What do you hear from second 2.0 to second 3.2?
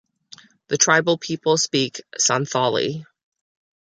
Santhali.